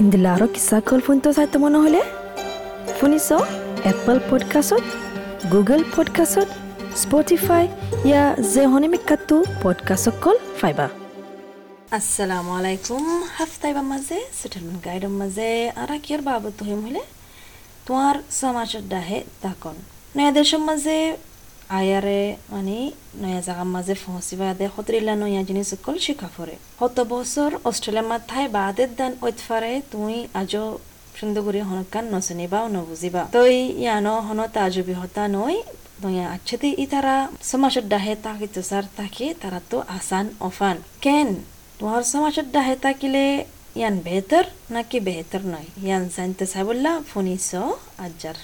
ইন্দিলা 0.00 0.34
আরও 0.34 0.46
কিসা 0.46 0.80
call 0.80 1.00
phone 1.00 1.20
তো 1.20 1.32
চাইতো 1.32 1.58
মনে 1.58 1.78
হলে? 1.78 2.00
শুনিছ 3.00 3.32
এপল 3.84 4.20
পডকাষ্টত 4.30 4.84
গুগল 5.52 5.84
পডকাষ্টত 5.96 6.48
স্পটিফাই 6.96 7.68
ইয়া 8.04 8.34
যে 8.52 8.66
হনিমিকাতো 8.66 9.44
পডকাষ্ট 9.62 10.08
কল 10.22 10.36
ফাইবা 10.60 10.88
আসসালামু 11.90 12.50
আলাইকুম, 12.50 13.22
হাফতাইবা 13.36 13.82
মাঝে, 13.82 14.18
সেটেলমেন্ট 14.42 14.84
গাইডের 14.84 15.08
মাঝে, 15.08 15.70
আর 15.70 15.90
কিয়ার 16.02 16.22
বাবদ 16.22 16.52
তহিম 16.58 16.80
হলে 16.86 17.02
তোমার 17.86 18.14
সমাজত 18.30 18.84
দাহে 18.88 19.18
তাকন। 19.42 19.76
নয়া 20.16 20.30
দেশের 20.30 20.58
মাঝে 20.58 21.16
আয়ারে 21.70 22.20
মানে 22.52 22.76
নয়া 23.22 23.40
জাগার 23.46 23.68
মাঝে 23.74 23.94
ফহসিবা 24.02 24.46
দে 24.54 24.66
খতরিলা 24.74 25.14
নয়া 25.16 25.42
জিনিস 25.48 25.66
সকল 25.72 25.94
শিখা 26.06 26.28
ফরে 26.34 26.54
হত 26.80 26.96
বছর 27.12 27.50
অস্ট্রেলিয়ার 27.64 28.08
মাথায় 28.12 28.48
বাদের 28.56 28.90
দান 28.98 29.12
ঐতফারে 29.22 29.72
তুই 29.92 30.14
আজও 30.40 30.64
সুন্দর 31.18 31.42
করে 31.46 31.60
হনকান 31.70 32.04
নচনিবা 32.14 32.58
ও 32.62 32.68
নবুজিবা 32.76 33.22
তই 33.36 33.54
ইয়ানো 33.82 34.14
হন 34.26 34.40
তাজবি 34.54 34.94
হতা 35.00 35.24
নই 35.36 35.56
নয়া 36.02 36.24
আচ্ছাতে 36.34 36.68
ই 36.74 36.84
তারা 36.86 37.14
সমাজত 37.42 37.84
দাহে 37.92 38.14
তাকি 38.24 38.46
তুষার 38.54 38.84
তাকি 38.98 39.26
তারা 39.42 39.60
তো 39.70 39.76
আসান 39.96 40.26
অফান 40.40 40.76
কেন 41.04 41.28
তোমার 41.78 42.02
সমাজত 42.12 42.46
দাহে 42.56 42.74
তাকিলে 42.84 43.24
ইয়ান 43.76 43.96
বেহতর 44.06 44.44
নাকি 44.70 44.98
বেহতর 45.06 45.42
নয় 45.52 45.68
ইয়ান 45.78 46.02
জানতে 46.14 46.44
চাইবল্লা 46.52 46.92
ফোনিস 47.10 47.48
আজ্জার 48.04 48.38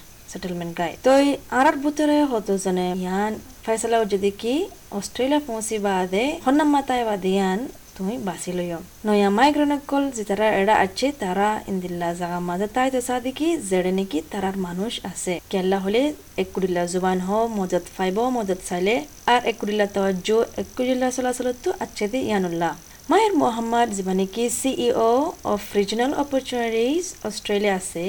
গাই 0.79 0.93
তো 1.05 1.13
আর 1.59 1.75
ভিতরে 1.83 2.17
হতো 2.33 2.53
জানে 2.65 2.87
ইয়ান 2.97 3.33
ফেসলা 3.65 3.97
যদি 4.13 4.31
কি 4.41 4.55
অস্ট্রেলিয়া 4.99 5.41
পৌঁছি 5.49 5.77
বাদে 5.87 6.25
হন্নাম 6.45 6.69
মাতায় 6.75 7.05
বাদে 7.09 7.31
ইয়ান 7.37 7.61
তুমি 7.97 8.15
বাঁচি 8.29 8.51
লইও 8.59 8.81
নয়া 9.07 9.29
মাইগ্রেন 9.39 9.73
কল 9.91 10.05
যে 10.17 10.23
তারা 10.31 10.47
এরা 10.61 10.75
আছে 10.85 11.09
তারা 11.23 11.49
ইন্দিল্লা 11.71 12.09
জাগা 12.21 12.39
মাঝে 12.49 12.67
তাই 12.77 12.89
তো 12.95 13.01
সাদি 13.09 13.31
কি 13.39 13.49
জেড়ে 13.71 13.93
নাকি 13.99 14.19
তারার 14.33 14.57
মানুষ 14.67 14.93
আছে 15.11 15.35
কেল্লা 15.53 15.79
হলে 15.85 16.03
একুডিল্লা 16.43 16.83
জুবান 16.93 17.19
হ 17.27 17.29
মদত 17.59 17.85
ফাইব 17.97 18.17
মদত 18.37 18.61
চাইলে 18.69 18.95
আর 19.33 19.41
একুডিল্লা 19.53 19.87
তওয়াজ্জ 19.95 20.29
একুডিল্লা 20.63 21.09
চলাচলত 21.17 21.65
আছে 21.85 22.05
দি 22.13 22.21
ইয়ানুল্লাহ 22.31 22.73
মায়ের 23.11 23.33
মোহাম্মদ 23.43 23.89
যিবা 23.97 24.15
কি 24.35 24.45
CEO 24.61 25.13
of 25.53 25.63
regional 25.79 26.13
opportunities 26.23 27.05
Australia 27.29 27.75
আছে 27.81 28.05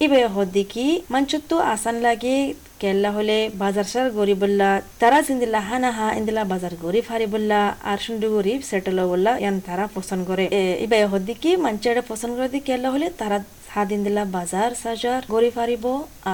ইবে 0.00 0.20
হদ্দিকি 0.36 0.86
মানচুত্তু 1.10 1.56
আসান 1.74 1.96
লাগে 2.06 2.36
কেল্লা 2.82 3.10
হলে 3.16 3.38
বাজার 3.62 3.86
সার 3.92 4.08
গরিব 4.18 4.38
বললা 4.44 4.68
তারা 5.00 5.18
জিন্দিল্লা 5.28 5.60
হানা 5.68 5.90
হা 5.98 6.06
ইন্দিলা 6.18 6.42
বাজার 6.52 6.74
গরিব 6.84 7.04
হারি 7.10 7.26
বললা 7.34 7.60
আর 7.90 7.98
সুন্দর 8.06 8.28
গরিব 8.36 8.60
সেটেল 8.70 8.98
বললা 9.12 9.32
ইয়ান 9.42 9.56
তারা 9.68 9.84
পছন্দ 9.96 10.22
করে 10.30 10.44
ইবে 10.84 10.98
হদ্দিকি 11.12 11.50
মানচেড়ে 11.64 12.02
পছন্দ 12.10 12.32
করে 12.38 12.48
দি 12.54 12.60
কেল্লা 12.68 12.88
হলে 12.94 13.06
তারা 13.20 13.38
হাদিন 13.74 14.00
দিলা 14.06 14.22
বাজার 14.36 14.70
সাজার 14.82 15.22
গড়ি 15.34 15.50
ফারিব 15.56 15.84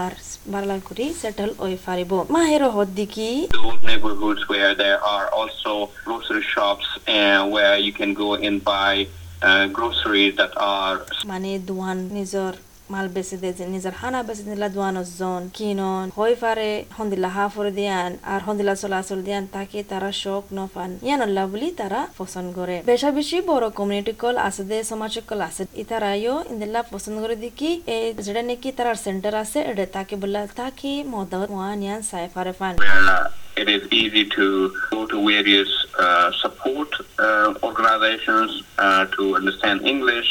আর 0.00 0.12
বারলাল 0.52 0.80
করি 0.88 1.06
সেটেল 1.22 1.50
ওই 1.64 1.72
ফারিব 1.84 2.10
মাহের 2.34 2.62
হদ্দিকি 2.76 3.28
neighborhoods 3.88 4.42
where 4.50 4.72
there 4.74 5.00
are 5.14 5.26
also 5.38 5.72
grocery 6.06 6.44
shops 6.54 6.86
uh, 7.08 7.40
where 7.46 7.76
you 7.86 7.92
can 7.92 8.10
go 8.14 8.28
and 8.46 8.56
buy 8.64 8.94
uh, 9.42 9.64
groceries 9.76 10.32
that 10.40 10.52
are 10.74 10.96
মানে 11.30 11.50
দোয়ান 11.68 11.98
নিজর 12.18 12.52
মাল 12.92 13.06
বেচি 13.14 13.36
দে 13.42 13.50
যে 13.58 13.64
নিজের 13.74 13.94
হানা 14.00 14.20
বেচি 14.28 14.42
দিলা 14.50 14.68
দোয়ানো 14.76 15.02
জন 15.18 15.42
কিনন 15.56 16.06
হই 16.18 16.32
পারে 16.42 16.70
হন্দিলা 16.98 17.28
হা 17.36 17.44
ফরে 17.54 17.72
দিয়ান 17.78 18.10
আর 18.32 18.40
হন্দিলা 18.46 18.74
চলাচল 18.82 19.20
দিয়ান 19.26 19.44
তাকে 19.54 19.78
তারা 19.90 20.10
শোক 20.22 20.44
নফান 20.56 20.90
ইয়ান 21.06 21.20
আল্লাহ 21.26 21.44
বলি 21.52 21.68
তারা 21.80 22.00
পছন্দ 22.20 22.48
করে। 22.58 22.76
বেশা 22.90 23.08
বেশি 23.18 23.36
বড় 23.50 23.66
কমিউনিটি 23.78 24.12
কল 24.22 24.36
আছে 24.48 24.62
দে 24.70 24.78
সমাজ 24.90 25.14
কল 25.30 25.40
আছে। 25.48 25.62
ইতারাইও 25.82 26.34
ইন্দিল্লা 26.52 26.80
পছন্দ 26.92 27.16
করে 27.24 27.36
দেখি 27.44 27.70
এই 27.96 28.06
যেটা 28.26 28.42
নাকি 28.48 28.68
তার 28.78 28.88
সেন্টার 29.06 29.34
আছে 29.42 29.58
এটা 29.70 29.84
তাকে 29.96 30.14
বললা 30.22 30.40
তাকে 30.60 30.92
মদত 31.14 31.48
ওয়ান 31.54 31.78
ইয়ান 31.84 32.00
সাই 32.10 32.24
পারে 32.36 32.52
fun 32.58 32.74
it 33.62 33.68
is 33.76 33.84
easy 34.02 34.24
to 34.36 34.46
go 34.92 35.00
to 35.12 35.16
various 35.34 35.70
uh, 36.04 36.28
support 36.42 36.90
uh, 37.26 37.48
organizations 37.68 38.50
uh, 38.84 39.04
to 39.14 39.22
understand 39.38 39.76
English, 39.92 40.28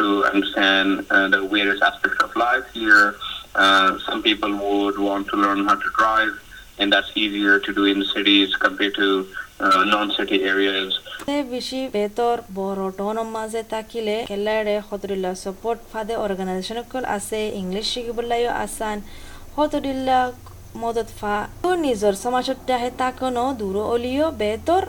to 0.00 0.08
understand 0.24 0.88
uh, 1.00 1.28
the 1.28 1.40
various 1.48 1.80
aspects 1.82 2.18
of 2.24 2.30
life 2.38 2.66
here. 2.72 3.06
Uh, 3.54 3.98
some 4.00 4.20
people 4.22 4.52
would 4.58 4.98
want 5.00 5.24
to 5.28 5.36
learn 5.36 5.60
how 5.64 5.76
to 5.76 5.88
drive, 5.98 6.32
and 6.78 6.86
that's 6.92 7.12
easier 7.16 7.56
to 7.60 7.70
do 7.72 7.84
in 7.84 7.98
cities 8.06 8.48
compared 8.56 8.94
to 8.94 9.08
uh, 9.60 9.84
non-city 9.86 10.38
areas. 10.46 10.90
বেশি 11.54 11.80
বেতর 11.96 12.36
বড় 12.58 12.82
টনের 12.98 13.28
মাঝে 13.36 13.62
থাকিলে 13.74 14.16
খেলাড়ে 14.30 14.74
হতরিল্লা 14.88 15.32
support 15.44 15.78
ফাদে 15.90 16.14
organisation 16.24 16.78
কল 16.92 17.04
আছে 17.16 17.40
ইংলিশ 17.60 17.86
শিখিবলাইও 17.92 18.50
আসান 18.64 18.98
হতরিল্লা 19.56 20.20
মদত 20.82 21.08
ফা 21.18 21.34
তো 21.62 21.70
নিজর 21.86 22.12
সমাজত 22.24 22.58
আহে 22.76 22.90
তাকনো 23.00 23.44
দূর 23.60 23.76
অলিও 23.94 24.26
বেতর 24.40 24.82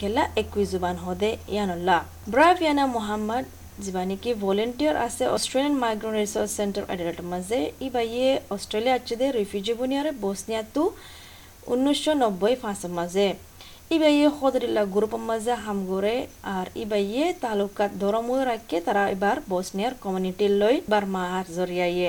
খেলা 0.00 0.22
একুই 0.42 0.64
জুবান 0.72 0.96
হদে 1.04 1.30
ইয়ানুল্লাহ 1.54 2.00
ব্রাভ 2.32 2.56
ইয়ানা 2.64 2.84
মোহাম্মদ 2.96 3.44
যিবা 3.84 4.02
নেকি 4.10 4.30
ভলেন্টিয়ার 4.44 4.96
আছে 5.06 5.24
অস্ট্রেলিয়ান 5.36 5.74
মাইগ্রেন্ট 5.82 6.16
রিসার্চ 6.18 6.50
সেন্টার 6.58 6.84
এডেলের 6.92 7.22
মাঝে 7.32 7.58
ইবাইয়ে 7.88 8.28
অস্ট্রেলিয়া 8.50 8.96
আছে 8.98 9.26
রিফিউজি 9.30 9.72
বুনিয়ারে 9.80 10.10
বসনিয়াতু 10.24 10.82
উনিশশো 11.66 12.12
নব্বই 12.22 12.54
ফাঁসের 12.62 12.92
মাঝে 12.98 13.26
ইবাইয়ে 13.96 14.26
খদরিল্লা 14.38 14.82
গ্রুপের 14.94 15.22
মাঝে 15.30 15.54
হামগরে 15.64 16.16
আর 16.54 16.66
ইবাইয়ে 16.84 17.24
তালুকাত 17.42 17.90
ধরমুল 18.02 18.40
রাখকে 18.50 18.76
তারা 18.86 19.02
এবার 19.14 19.36
বসনিয়ার 19.48 19.94
কমিউনিটির 20.02 20.52
লই 20.62 20.76
বার 20.92 21.04
মাহার 21.14 21.46
জরিয়াইয়ে 21.56 22.08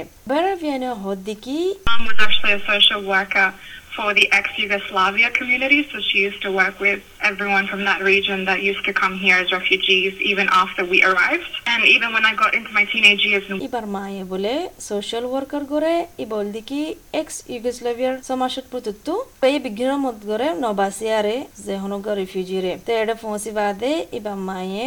social 2.70 3.02
worker 3.04 3.50
for 3.99 4.13
the 4.13 4.27
ex-Yugoslavia 4.33 5.31
community, 5.31 5.81
so 5.91 6.01
she 6.01 6.19
used 6.19 6.43
to 6.43 6.51
work 6.53 6.77
with 6.81 7.01
everyone 7.21 7.67
from 7.67 7.85
that 7.85 8.01
region 8.03 8.39
that 8.45 8.61
used 8.63 8.85
to 8.85 8.93
come 8.93 9.15
here 9.17 9.37
as 9.37 9.49
refugees 9.53 10.15
even 10.21 10.47
after 10.63 10.83
we 10.85 10.99
arrived. 11.05 11.51
And 11.67 11.81
even 11.87 12.13
when 12.13 12.25
I 12.27 12.35
got 12.35 12.53
into 12.55 12.71
my 12.79 12.85
teenage 12.93 13.23
years 13.31 13.45
in 13.51 13.57
ইবার 13.69 13.87
মায়ে 13.97 14.23
বলে 14.33 14.55
social 14.91 15.25
worker 15.31 15.63
করে 15.73 15.95
ই 16.23 16.25
বল 16.33 16.47
দিকি 16.57 16.81
x 17.21 17.37
ইউগোস্লাভিয়ার 17.55 18.15
সমাজত 18.31 18.65
প্রতুত্তু 18.73 19.13
এই 19.49 19.59
বিজ্ঞান 19.67 19.99
মত 20.07 20.19
করে 20.31 20.47
নবাসিয়ারে 20.65 21.37
যে 21.67 21.75
হনগ 21.83 22.07
রিফিউজি 22.21 22.59
রে 22.65 22.73
তো 22.87 22.91
এটা 23.03 23.15
পৌঁছি 23.25 23.51
বাদে 23.59 23.93
ইবা 24.19 24.35
মায়ে 24.49 24.87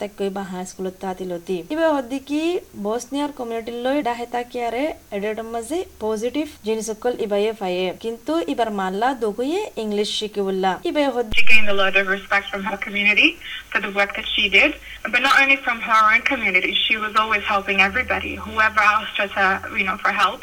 তাক 0.00 0.12
কই 0.18 0.30
বা 0.36 0.42
হাই 0.50 0.64
স্কুলত 0.70 0.94
তাতিলতি 1.02 1.56
ইবা 1.74 1.86
হদ্দিকি 1.96 2.40
বসনিয়ার 2.86 3.30
কমিউনিটির 3.38 3.78
লই 3.86 3.98
ডাহে 4.08 4.26
তাকিয়ারে 4.34 4.84
এডের 5.16 5.38
মাঝে 5.54 5.78
পজিটিভ 6.04 6.46
জিনিস 6.66 6.84
সকল 6.90 7.12
ইবাইয়ে 7.26 7.52
ফাইয়ে 7.60 7.86
কিন্তু 8.04 8.32
ইবার 8.52 8.70
মাল্লা 8.80 9.08
দগুয়ে 9.24 9.60
ইংলিশ 9.84 10.08
শিকিবুল্লা 10.18 10.72
ইবাই 10.90 11.06
হদ্দি 11.14 11.34
she 11.38 11.44
gained 11.52 11.70
a 11.74 11.78
lot 11.82 11.94
of 12.00 12.04
respect 12.16 12.46
from 12.52 12.62
her 12.70 12.78
community 12.86 13.28
for 13.70 13.80
the 13.84 13.92
work 13.98 14.10
that 14.16 14.26
she 14.34 14.44
did. 14.48 14.70
But 15.12 15.20
not 15.26 15.34
only 15.40 15.58
from 15.66 15.78
her 15.88 16.00
own 16.10 16.22
community, 16.22 16.72
she 16.84 16.94
was 17.04 17.12
always 17.16 17.44
helping 17.52 17.78
everybody. 17.80 18.32
Whoever 18.36 18.80
asked 18.94 19.16
her 19.20 19.28
to, 19.36 19.44
you 19.78 19.84
know, 19.88 19.98
for 20.04 20.12
help, 20.12 20.40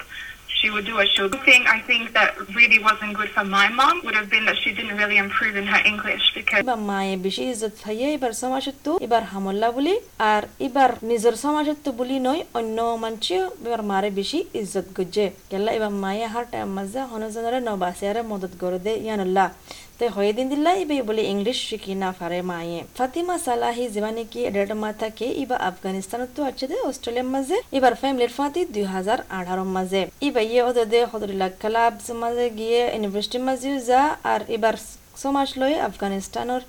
she 0.61 0.69
would 0.69 0.85
do 0.85 0.95
it. 0.99 1.09
She 1.09 1.21
would. 1.21 1.31
The 1.31 1.43
thing 1.49 1.63
I 1.67 1.79
think 1.81 2.13
that 2.13 2.29
really 2.53 2.79
wasn't 2.79 3.13
good 3.15 3.29
for 3.29 3.43
my 3.43 3.67
mom 3.71 3.95
would 4.05 4.15
have 4.15 4.29
been 4.29 4.45
that 4.45 4.57
she 4.57 4.69
didn't 4.71 4.95
really 4.95 5.17
improve 5.17 5.55
in 5.55 5.65
her 5.73 5.81
English 5.91 6.23
because 6.35 6.61
এবার 6.63 6.79
মায়ে 6.91 7.13
বেশি 7.27 7.43
ইজ্জত 7.51 7.73
খাইয়ে 7.83 8.07
এবার 8.17 8.33
সমাজত্ব 8.43 8.85
এবার 9.07 9.23
হামল্লা 9.31 9.69
বলি 9.77 9.95
আর 10.31 10.43
এবার 10.67 10.89
নিজের 11.11 11.35
সমাজত্ব 11.45 11.85
বলি 11.99 12.17
নয় 12.27 12.41
অন্য 12.59 12.77
মানছি 13.03 13.33
এবার 13.67 13.81
মারে 13.91 14.09
বেশি 14.19 14.39
ইজ্জত 14.61 14.87
গজ্জে 14.97 15.27
গেলা 15.51 15.69
এবার 15.77 15.91
মায়ে 16.03 16.25
হার 16.33 16.45
টাইম 16.51 16.69
মাঝে 16.77 17.01
হনজনরে 17.11 17.59
নবাসিয়ারে 17.69 18.21
মদত 18.31 18.53
করে 18.61 18.79
দে 18.85 18.93
ইয়ানুল্লাহ 19.05 19.47
তো 20.01 20.07
হয়ে 20.17 20.33
দিন 20.37 20.47
দিল্লা 20.51 20.71
ইবে 20.81 20.95
বলে 21.09 21.23
ইংলিশ 21.33 21.57
শিখি 21.69 21.93
না 22.03 22.09
পারে 22.19 22.39
মায়ে 22.49 22.79
ফাতিমা 22.97 23.35
সালাহি 23.45 23.85
জীবানে 23.95 24.23
কি 24.31 24.39
এডের 24.49 24.71
মাথাকে 24.83 25.25
ইবা 25.43 25.57
আফগানিস্তানত 25.69 26.29
তো 26.35 26.41
আছে 26.49 26.65
দে 26.71 26.77
অস্ট্রেলিয়ার 26.89 27.29
মাঝে 27.35 27.57
এবার 27.77 27.93
ফ্যামিলির 28.01 28.33
ফাতি 28.37 28.61
দুই 28.75 28.85
হাজার 28.95 29.19
আঠারো 29.39 29.65
মাঝে 29.77 30.01
ইবা 30.27 30.41
ইয়ে 30.49 30.61
ওদের 30.69 30.87
দে 30.93 30.99
হদরিল্লা 31.11 31.47
ক্লাব 31.61 31.93
মাঝে 32.23 32.45
গিয়ে 32.59 32.81
ইউনিভার্সিটির 32.87 33.43
মাঝেও 33.47 33.75
যা 33.89 34.01
আর 34.31 34.41
এবার 34.55 34.75
সমাজ 35.23 35.47
লই 35.61 35.73
আফগানিস্তানের 35.89 36.61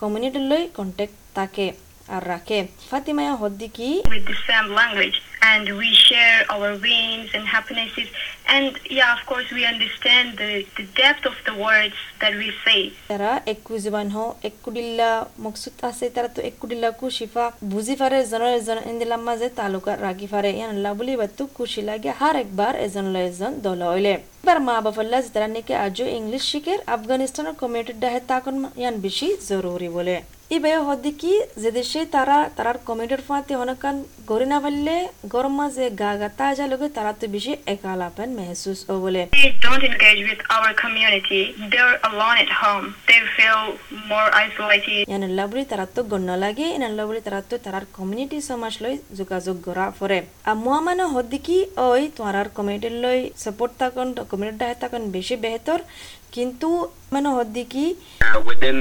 কমিউনিটি 0.00 0.40
লই 0.50 0.62
কন্টেক্ট 0.78 1.16
থাকে 1.38 1.66
আর 2.08 2.22
রাখে 2.32 2.58
ফাতিমায়া 2.90 3.34
same 4.48 4.68
language. 4.70 5.18
And 5.50 5.64
we 5.80 5.90
share 6.08 6.40
our 6.54 6.70
wins 6.84 7.30
and 7.36 7.44
happinesses. 7.56 8.08
And 8.54 8.70
yeah 8.98 9.10
of 9.16 9.22
course 9.30 9.48
we 9.58 9.62
understand 9.74 10.26
the, 10.40 10.64
the 10.78 10.86
depth 11.00 11.24
of 11.26 11.36
the 11.48 11.54
words 11.66 11.98
that 12.20 12.34
we 12.40 12.48
say. 12.64 12.80
তারা 13.10 13.30
একু 13.54 13.72
জুবান 13.84 14.08
হো 14.14 14.24
একুডিল্লা 14.50 15.10
মকসুদ 15.44 15.74
আছে 15.90 16.06
তারা 16.16 16.28
তো 16.36 16.40
একুডিল্লা 16.50 16.90
কু 17.00 17.06
শিফা 17.18 17.44
বুঝি 17.72 17.94
পারে 18.00 18.16
এজনের 18.24 18.52
এজন 18.58 18.78
ইন্দিলাম 18.92 19.22
মাঝে 19.28 19.48
তালুকা 19.58 19.92
রাখি 20.06 20.28
পারে 20.34 20.48
ইয়ান 20.56 20.70
আল্লাহ 20.76 20.92
বলি 21.00 21.12
বাতু 21.22 21.42
খুশি 21.56 21.80
লাগে 21.88 22.10
হার 22.20 22.36
একবার 22.44 22.72
এজন 22.86 23.06
ল 23.14 23.16
এজন 23.28 23.52
দল 23.66 23.80
হইলে। 23.92 24.14
এবার 24.44 24.58
মা 24.66 24.74
বাফল্লা 24.86 25.18
যারা 25.26 25.48
নাকি 25.54 25.72
আজও 25.86 26.06
ইংলিশ 26.18 26.42
শিখের 26.50 26.80
আফগানিস্তানের 26.96 27.54
কমিউনিটির 27.60 28.00
ডাহে 28.02 28.20
তাকন 28.30 28.56
ইয়ান 28.80 28.94
বেশি 29.06 29.28
জরুরি 29.48 29.88
বলে। 29.96 30.16
ইবে 30.56 30.72
হদি 30.88 31.12
কি 31.20 31.32
যে 31.62 31.70
দেশে 31.78 32.00
তারা 32.14 32.36
তারার 32.56 32.78
কমিটির 32.88 33.22
ফাঁতে 33.28 33.52
অনেকান 33.64 33.96
গড়ি 34.30 34.46
না 34.52 34.58
পারলে 34.64 34.96
গরম 35.32 35.54
মাঝে 35.60 35.84
গা 36.02 36.12
গা 36.20 36.28
তাজা 36.40 36.64
লগে 36.72 36.88
তারা 36.96 37.12
তো 37.20 37.26
বেশি 37.34 37.52
একালাপেন 37.74 38.28
মেহসুস 38.38 38.80
ও 38.92 38.94
বলে 39.04 39.22
They 39.36 39.50
don't 39.64 39.84
engage 39.90 40.22
with 40.30 40.40
our 40.56 40.70
community. 40.82 41.42
They're 41.72 41.96
alone 42.10 42.36
at 42.44 42.52
home. 42.62 42.86
They 43.08 43.20
feel 43.36 43.60
more 44.10 44.28
isolated. 44.44 45.02
ইয়ানুল্লাহ 45.10 45.44
বলি 45.52 45.64
তারা 45.72 45.86
তো 45.96 46.00
গণ্য 46.12 46.30
লাগে 46.44 46.66
ইনাল্লাহ 46.78 47.04
বলি 47.10 47.20
তারা 47.26 47.40
তো 47.50 47.54
তারার 47.64 47.84
কমিউনিটি 47.98 48.38
সমাজ 48.50 48.74
লৈ 48.84 48.94
যোগাযোগ 49.20 49.56
গড়া 49.66 49.86
ফরে 49.98 50.18
আর 50.48 50.54
মুয়া 50.64 50.80
মানে 50.86 51.04
হদি 51.14 51.38
কি 51.46 51.58
ওই 51.88 52.02
তোমার 52.16 52.36
কমিউনিটির 52.58 52.96
লৈ 53.04 53.18
সাপোর্ট 53.44 53.72
থাকুন 53.80 54.08
কমিউনিটি 54.32 54.64
থাকুন 54.82 55.02
বেশি 55.16 55.34
বেহতর 55.44 55.80
কিন্তু 56.36 56.68
মানে 57.14 57.28
হদি 57.38 57.64
কি 57.72 57.84
Uh, 58.28 58.40
within 58.50 58.78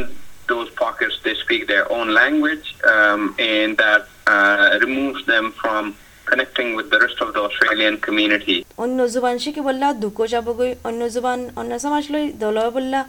those 0.48 0.70
pockets, 0.76 1.16
they 1.26 1.36
speak 1.36 1.62
their 1.68 1.86
own 1.92 2.08
language, 2.14 2.68
um, 2.86 3.22
and 3.54 3.72
that 3.78 4.04
uh, 4.28 4.66
removes 4.84 5.22
them 5.26 5.46
from 5.62 5.84
connecting 6.30 6.70
with 6.78 6.88
the 6.94 7.00
rest 7.04 7.20
of 7.24 7.30
the 7.36 7.42
Australian 7.48 7.96
community. 8.06 8.58
অন্য 8.84 8.98
জুবান 9.14 9.36
শিখি 9.44 9.62
বললা, 9.68 9.88
দুঃখ 10.04 10.18
যাবগৈ 10.34 10.72
অন্য 10.90 11.02
জুবান, 11.16 11.40
অন্য 11.60 11.72
সমাজ 11.84 12.04
লৈ 12.14 12.26
দল 12.44 12.58
বললা, 12.78 13.00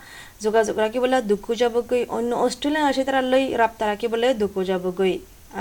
যোগাযোগ 0.45 0.77
রাখি 0.85 0.99
বললা, 1.05 1.19
দুঃখ 1.31 1.47
যাবগৈ 1.63 2.03
অন্য 2.19 2.31
অস্ট্রেলিয়ান 2.47 2.85
আসে 2.91 3.03
তারা 3.09 3.21
লৈ 3.33 3.45
রাপ্তা 3.63 3.85
রাখি 3.91 4.07
বলে 4.13 4.29
দুঃখ 4.43 4.55
যাবগৈ 4.71 5.15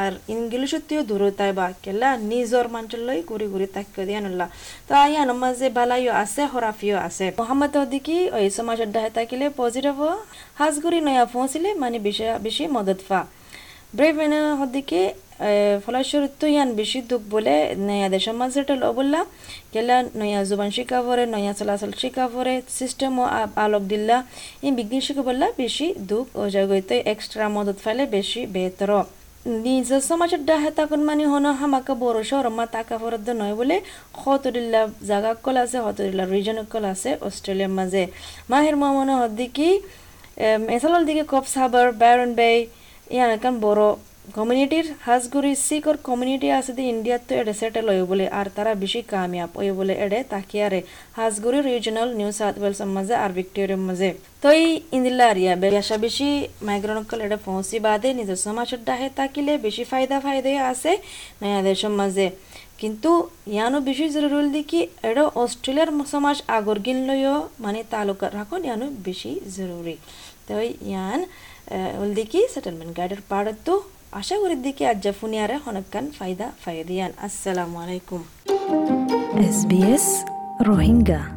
আর 0.03 0.13
ইংলিশত্তিও 0.33 1.01
দূরতায় 1.09 1.53
বা 1.59 1.67
কেলা 1.83 2.09
নিজর 2.31 2.65
মাঞ্চল 2.75 3.01
লৈ 3.09 3.19
ঘুরি 3.29 3.47
ঘুরি 3.53 3.67
তাক 3.75 3.85
দিয়া 4.07 4.47
তো 4.87 4.93
আইয়ান 5.03 5.29
মাঝে 5.43 5.67
বালাইও 5.77 6.11
আছে 6.23 6.41
হরাফিও 6.51 6.97
আছে 7.07 7.25
মোহাম্মদ 7.39 7.73
হদিকি 7.81 8.17
ওই 8.37 8.45
সমাজ 8.57 8.79
ডাহে 8.95 9.09
তাকিলে 9.17 9.45
পজিটিভ 9.61 9.97
হাজগুড়ি 10.59 10.99
নয়া 11.07 11.25
পৌঁছিলে 11.33 11.69
মানে 11.83 11.97
বেশি 12.07 12.23
বেশি 12.45 12.63
মদত 12.75 12.99
ফা। 13.07 13.19
ব্রেভ 13.97 14.13
মেনে 14.19 14.39
হদিকে 14.59 15.01
ফলাস্বরূপ 15.85 16.33
তো 16.41 16.45
ইয়ান 16.53 16.69
বেশি 16.79 16.99
দুঃখ 17.09 17.23
বলে 17.33 17.55
নয়া 17.87 18.07
দেশের 18.15 18.35
মাঝে 18.39 18.59
এটা 18.63 18.75
বললা। 18.99 19.19
কেলা 19.73 19.97
নয়া 20.19 20.39
জুবান 20.49 20.69
শিকা 20.75 20.97
ভরে 21.05 21.23
নয়া 21.35 21.53
চলাচল 21.59 21.91
শিকা 22.01 22.25
ভরে 22.33 22.55
সিস্টেম 22.79 23.13
ও 23.21 23.23
আলোক 23.65 23.83
দিল্লা। 23.91 24.17
এই 24.65 24.71
বিজ্ঞান 24.77 25.01
শিকা 25.07 25.21
বললা 25.29 25.47
বেশি 25.63 25.87
দুঃখ 26.09 26.25
ও 26.41 26.43
জগতে 26.55 26.95
এক্সট্রা 27.13 27.45
মদত 27.55 27.77
ফাইলে 27.83 28.03
বেশি 28.15 28.41
বেহতর 28.55 28.91
নিজের 29.65 30.01
সমাজের 30.09 30.41
ডাহে 30.49 30.71
তাকন 30.77 31.01
মানে 31.09 31.23
হন 31.31 31.45
হামাকা 31.59 31.93
বড় 32.03 32.19
শহর, 32.29 32.45
মা 32.57 32.65
তাকা 32.75 32.95
ফরদ 33.01 33.27
নয় 33.41 33.55
বলে 33.59 33.75
হতরিল্লা 34.21 34.81
জাগা 35.09 35.31
কল 35.45 35.57
আছে 35.63 35.77
হতরিল্লা 35.85 36.23
রিজন 36.33 36.57
কল 36.73 36.85
আছে 36.93 37.09
অস্ট্রেলিয়ার 37.27 37.73
মাঝে। 37.79 38.03
মাহের 38.51 38.75
মামনে 38.81 39.13
হদ্দিকি 39.21 39.69
এসালল 40.77 41.03
দিকে 41.09 41.23
কপ 41.31 41.45
সাবার 41.53 41.87
ব্যারন 42.01 42.29
বে 42.39 42.49
ইয়ান 43.15 43.31
বড় 43.65 43.83
কমিউনিটির 44.27 44.87
হাজগুড়ি 45.07 45.51
শিখর 45.67 45.95
কমিউনিটি 46.07 46.47
আছে 46.57 46.71
দি 46.77 46.83
ইন্ডিয়াত 46.93 47.21
তো 47.27 47.33
এডে 47.39 47.53
সেটেল 47.61 47.85
হয়ে 47.91 48.05
বলে 48.11 48.25
আর 48.39 48.47
তারা 48.55 48.71
বেশি 48.83 48.99
কামিয়াব 49.11 49.51
হয়ে 49.59 49.73
বলে 49.79 49.93
এডে 50.05 50.19
তাকিয়ারে 50.33 50.79
হাজগুড়ি 51.17 51.59
রিজনাল 51.67 52.09
নিউ 52.19 52.31
সাউথ 52.39 52.55
ওয়েলসের 52.59 52.89
মাঝে 52.95 53.15
আর 53.23 53.31
ভিক্টোরিয়ার 53.37 53.83
মাঝে 53.87 54.09
তো 54.43 54.47
এই 54.59 54.67
ইন্দিল্লা 54.91 55.25
আরিয়া 55.31 55.53
বেশা 55.65 55.95
বেশি 56.05 56.27
মাইগ্রেনকল 56.67 57.19
এডে 57.25 57.37
পৌঁছি 57.47 57.75
বাদে 57.85 58.09
নিজের 58.19 58.39
সমাজের 58.45 58.81
ডাহে 58.87 59.07
তাকিলে 59.17 59.53
বেশি 59.65 59.83
ফায়দা 59.91 60.17
ফায়দা 60.25 60.51
আছে 60.71 60.91
নয়া 61.41 61.61
দেশের 61.67 61.93
মাঝে 61.99 62.27
কিন্তু 62.81 63.11
ইয়ানো 63.47 63.79
বেশি 63.89 64.05
জরুরি 64.15 64.49
দেখি 64.57 64.81
এটা 65.03 65.23
অস্ট্রেলিয়ার 65.43 65.91
সমাজ 66.13 66.37
আগর 66.57 66.77
গিন 66.85 66.99
লইও 67.07 67.35
মানে 67.59 67.79
তালুকা 67.91 68.27
রাখুন 68.29 68.61
ইয়ানো 68.67 68.87
বেশি 69.07 69.31
জরুরি 69.57 69.95
তো 70.47 70.53
ইয়ান 70.85 71.19
ওল 71.99 72.09
দেখি 72.19 72.39
সেটেলমেন্ট 72.53 72.91
গাইডের 72.97 73.21
পাড়ত 73.31 73.67
আশা 74.19 74.35
করি 74.41 74.55
দেখি 74.55 74.83
আজ 74.85 74.97
জাফুনিয়ারে 75.03 75.57
হনকান 75.65 76.05
ফায়দা 76.19 76.47
ফায়দিয়ান 76.63 77.11
আসসালামু 77.27 77.77
আলাইকুম। 77.83 78.21
SBS 79.57 80.05
রোহিঙ্গা। 80.67 81.36